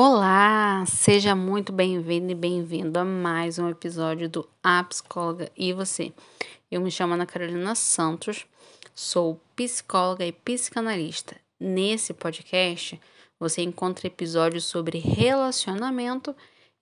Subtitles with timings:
[0.00, 6.12] Olá, seja muito bem-vindo e bem-vindo a mais um episódio do A Psicóloga e Você.
[6.70, 8.46] Eu me chamo Ana Carolina Santos,
[8.94, 11.34] sou psicóloga e psicanalista.
[11.58, 13.00] Nesse podcast,
[13.40, 16.32] você encontra episódios sobre relacionamento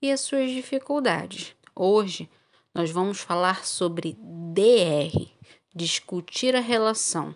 [0.03, 1.57] e as suas dificuldades.
[1.75, 2.29] Hoje,
[2.75, 4.14] nós vamos falar sobre
[4.53, 5.27] DR,
[5.75, 7.35] discutir a relação.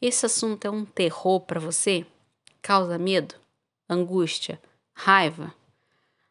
[0.00, 2.06] Esse assunto é um terror para você?
[2.62, 3.34] Causa medo?
[3.90, 4.58] Angústia?
[4.98, 5.54] Raiva.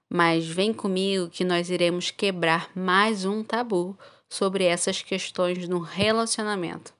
[0.09, 3.97] Mas vem comigo que nós iremos quebrar mais um tabu
[4.29, 6.93] sobre essas questões no relacionamento.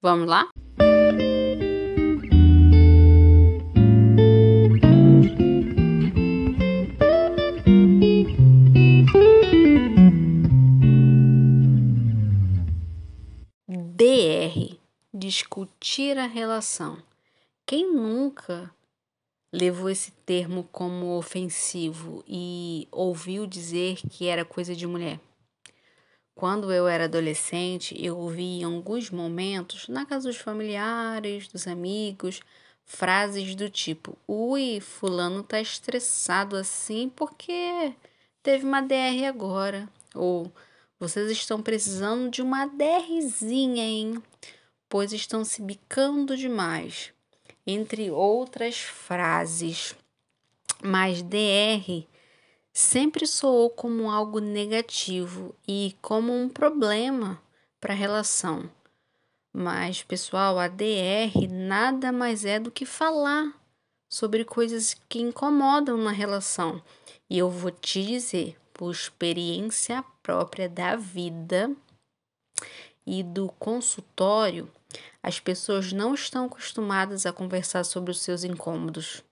[0.00, 0.48] Vamos lá?
[15.14, 16.98] Discutir a relação.
[17.64, 18.70] Quem nunca
[19.52, 25.20] levou esse termo como ofensivo e ouviu dizer que era coisa de mulher.
[26.34, 32.40] Quando eu era adolescente, eu ouvi em alguns momentos, na casa dos familiares, dos amigos,
[32.86, 37.94] frases do tipo: Ui, Fulano tá estressado assim porque
[38.42, 39.86] teve uma DR agora.
[40.14, 40.50] Ou
[40.98, 44.22] vocês estão precisando de uma DRzinha, hein?
[44.88, 47.12] Pois estão se bicando demais
[47.66, 49.94] entre outras frases.
[50.82, 52.06] Mas DR
[52.72, 57.40] sempre soou como algo negativo e como um problema
[57.80, 58.70] para a relação.
[59.52, 63.52] Mas, pessoal, a DR nada mais é do que falar
[64.08, 66.82] sobre coisas que incomodam na relação.
[67.28, 71.70] E eu vou te dizer, por experiência própria da vida
[73.06, 74.70] e do consultório,
[75.22, 79.22] as pessoas não estão acostumadas a conversar sobre os seus incômodos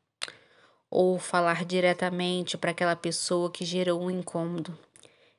[0.91, 4.77] ou falar diretamente para aquela pessoa que gerou um incômodo.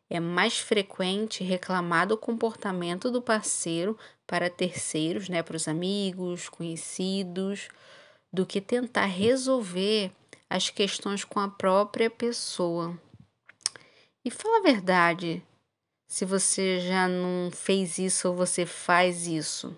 [0.10, 7.70] É mais frequente reclamar do comportamento do parceiro para terceiros, né, para os amigos, conhecidos,
[8.32, 10.12] do que tentar resolver
[10.50, 12.98] as questões com a própria pessoa.
[14.24, 15.42] E fala a verdade,
[16.08, 19.76] se você já não fez isso ou você faz isso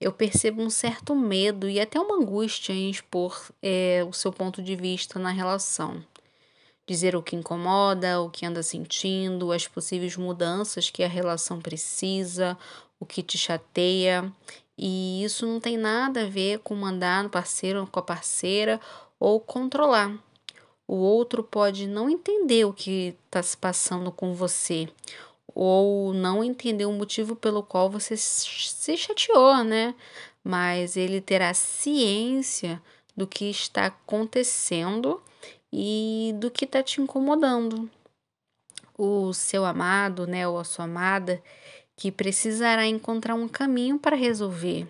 [0.00, 4.62] eu percebo um certo medo e até uma angústia em expor é, o seu ponto
[4.62, 6.02] de vista na relação.
[6.86, 12.56] Dizer o que incomoda, o que anda sentindo, as possíveis mudanças que a relação precisa,
[12.98, 14.32] o que te chateia.
[14.76, 18.80] E isso não tem nada a ver com mandar no parceiro ou com a parceira
[19.18, 20.16] ou controlar.
[20.88, 24.88] O outro pode não entender o que está se passando com você
[25.54, 29.94] ou não entender o motivo pelo qual você se chateou, né?
[30.42, 32.80] Mas ele terá ciência
[33.16, 35.22] do que está acontecendo
[35.72, 37.90] e do que está te incomodando.
[38.96, 41.42] O seu amado, né, ou a sua amada,
[41.96, 44.86] que precisará encontrar um caminho para resolver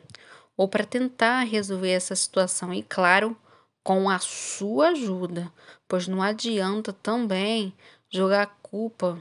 [0.57, 3.35] ou para tentar resolver essa situação e claro,
[3.83, 5.51] com a sua ajuda,
[5.89, 7.73] pois não adianta também
[8.11, 9.19] jogar a culpa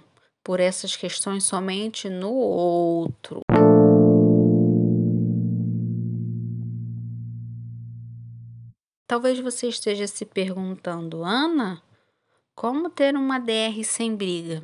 [0.50, 3.42] por essas questões somente no outro.
[9.06, 11.80] Talvez você esteja se perguntando, Ana,
[12.56, 14.64] como ter uma DR sem briga?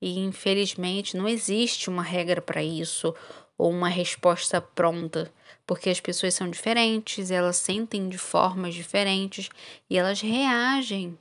[0.00, 3.12] E infelizmente não existe uma regra para isso
[3.58, 5.32] ou uma resposta pronta,
[5.66, 9.48] porque as pessoas são diferentes, elas sentem de formas diferentes
[9.90, 11.18] e elas reagem,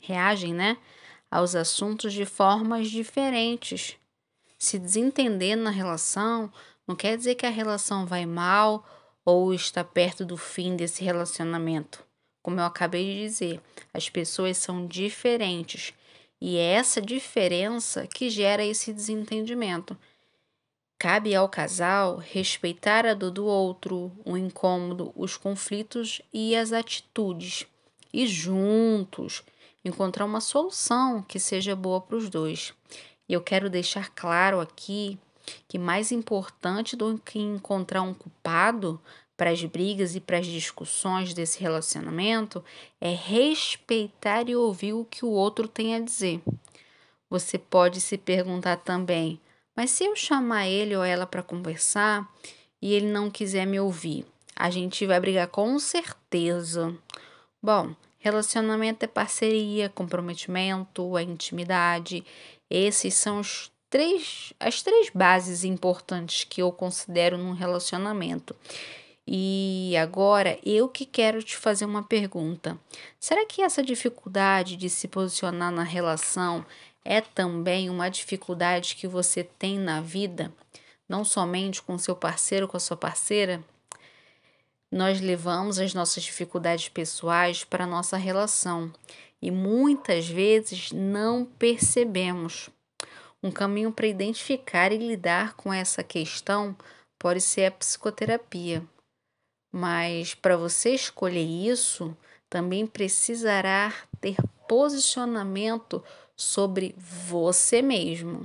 [0.00, 0.78] reagem, né,
[1.34, 3.96] aos assuntos de formas diferentes.
[4.56, 6.48] Se desentender na relação
[6.86, 8.86] não quer dizer que a relação vai mal
[9.24, 12.04] ou está perto do fim desse relacionamento.
[12.40, 13.60] Como eu acabei de dizer,
[13.92, 15.92] as pessoas são diferentes
[16.40, 19.98] e é essa diferença que gera esse desentendimento.
[20.96, 27.66] Cabe ao casal respeitar a dor do outro, o incômodo, os conflitos e as atitudes,
[28.12, 29.42] e juntos
[29.84, 32.72] encontrar uma solução que seja boa para os dois.
[33.28, 35.18] E eu quero deixar claro aqui
[35.68, 39.00] que mais importante do que encontrar um culpado
[39.36, 42.64] para as brigas e para as discussões desse relacionamento
[43.00, 46.40] é respeitar e ouvir o que o outro tem a dizer.
[47.28, 49.40] Você pode se perguntar também,
[49.74, 52.30] mas se eu chamar ele ou ela para conversar
[52.80, 56.96] e ele não quiser me ouvir, a gente vai brigar com certeza.
[57.60, 57.94] Bom,
[58.24, 62.24] Relacionamento é parceria, comprometimento, a intimidade.
[62.70, 68.56] Esses são os três, as três bases importantes que eu considero num relacionamento.
[69.28, 72.78] E agora eu que quero te fazer uma pergunta.
[73.20, 76.64] Será que essa dificuldade de se posicionar na relação
[77.04, 80.50] é também uma dificuldade que você tem na vida,
[81.06, 83.62] não somente com seu parceiro, com a sua parceira?
[84.94, 88.92] Nós levamos as nossas dificuldades pessoais para a nossa relação
[89.42, 92.70] e muitas vezes não percebemos.
[93.42, 96.76] Um caminho para identificar e lidar com essa questão
[97.18, 98.84] pode ser a psicoterapia.
[99.72, 102.16] Mas para você escolher isso,
[102.48, 104.36] também precisará ter
[104.68, 106.04] posicionamento
[106.36, 108.44] sobre você mesmo.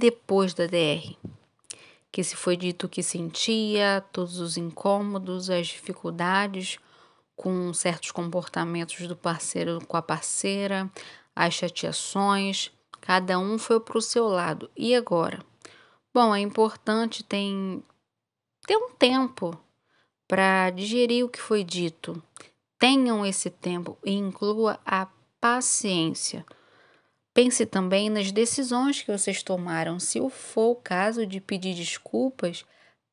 [0.00, 1.16] Depois da DR?
[2.10, 6.78] Que se foi dito que sentia, todos os incômodos, as dificuldades
[7.36, 10.90] com certos comportamentos do parceiro com a parceira,
[11.34, 14.70] as chateações, Cada um foi para o seu lado.
[14.76, 15.40] E agora?
[16.12, 17.82] Bom, é importante tem,
[18.66, 19.58] ter um tempo
[20.28, 22.22] para digerir o que foi dito.
[22.78, 25.08] Tenham esse tempo e inclua a
[25.40, 26.44] paciência.
[27.32, 30.00] Pense também nas decisões que vocês tomaram.
[30.00, 32.64] Se for o caso de pedir desculpas,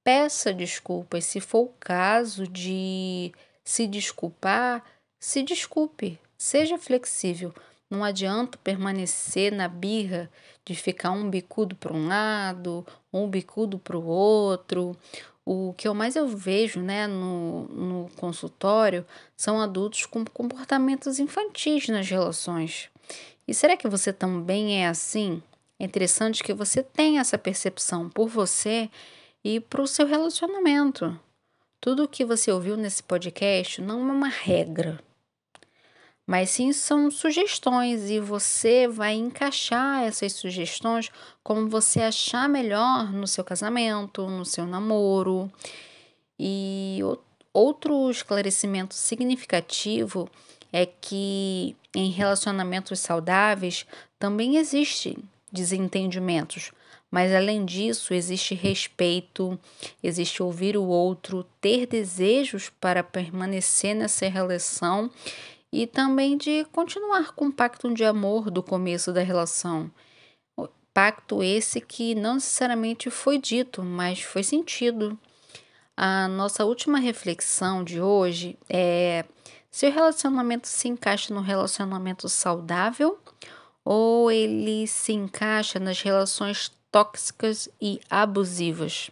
[0.03, 1.25] peça desculpas.
[1.25, 3.31] Se for o caso de
[3.63, 4.83] se desculpar,
[5.19, 6.19] se desculpe.
[6.37, 7.53] Seja flexível.
[7.89, 10.29] Não adianta permanecer na birra
[10.65, 14.97] de ficar um bicudo para um lado, um bicudo para o outro.
[15.45, 19.05] O que eu mais eu vejo né, no, no consultório
[19.37, 22.89] são adultos com comportamentos infantis nas relações.
[23.47, 25.41] E será que você também é assim?
[25.79, 28.89] É interessante que você tenha essa percepção por você
[29.43, 31.17] e para o seu relacionamento.
[31.79, 34.99] Tudo o que você ouviu nesse podcast não é uma regra
[36.27, 41.09] mas sim são sugestões e você vai encaixar essas sugestões
[41.41, 45.49] como você achar melhor no seu casamento, no seu namoro.
[46.37, 46.99] E
[47.53, 50.29] outro esclarecimento significativo
[50.77, 53.83] é que em relacionamentos saudáveis
[54.19, 55.17] também existem
[55.51, 56.71] desentendimentos,
[57.09, 59.59] mas além disso, existe respeito,
[60.03, 65.09] existe ouvir o outro, ter desejos para permanecer nessa relação
[65.73, 69.89] e também de continuar com o pacto de amor do começo da relação.
[70.93, 75.17] Pacto esse que não necessariamente foi dito, mas foi sentido.
[75.95, 79.25] A nossa última reflexão de hoje é
[79.69, 83.17] se o relacionamento se encaixa no relacionamento saudável
[83.83, 89.09] ou ele se encaixa nas relações tóxicas e abusivas.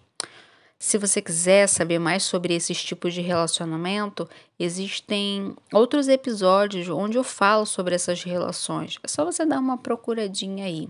[0.78, 4.30] Se você quiser saber mais sobre esses tipos de relacionamento,
[4.60, 9.00] existem outros episódios onde eu falo sobre essas relações.
[9.02, 10.90] É só você dar uma procuradinha aí.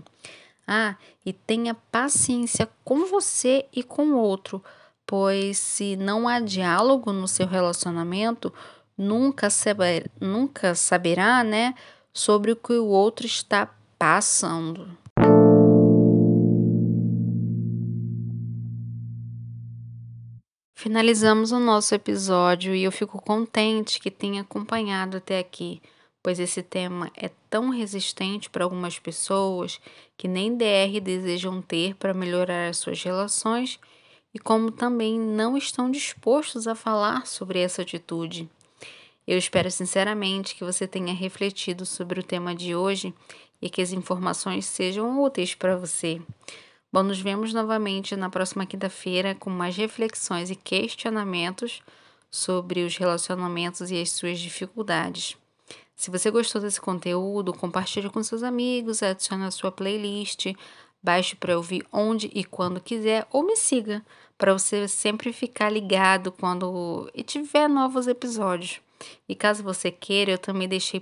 [0.66, 4.62] Ah, e tenha paciência com você e com o outro,
[5.06, 8.52] pois se não há diálogo no seu relacionamento,
[8.96, 11.74] nunca, saber, nunca saberá, né,
[12.12, 14.96] sobre o que o outro está passando.
[20.78, 25.82] Finalizamos o nosso episódio e eu fico contente que tenha acompanhado até aqui,
[26.22, 29.80] pois esse tema é tão resistente para algumas pessoas
[30.16, 33.80] que nem DR desejam ter para melhorar as suas relações
[34.32, 38.48] e como também não estão dispostos a falar sobre essa atitude.
[39.26, 43.12] Eu espero sinceramente que você tenha refletido sobre o tema de hoje
[43.60, 46.22] e que as informações sejam úteis para você.
[46.92, 51.82] Bom, nos vemos novamente na próxima quinta-feira com mais reflexões e questionamentos
[52.30, 55.36] sobre os relacionamentos e as suas dificuldades.
[55.96, 60.54] Se você gostou desse conteúdo, compartilhe com seus amigos, adicione a sua playlist,
[61.02, 64.04] baixe para ouvir onde e quando quiser ou me siga
[64.38, 68.85] para você sempre ficar ligado quando tiver novos episódios.
[69.28, 71.00] E caso você queira, eu também deixei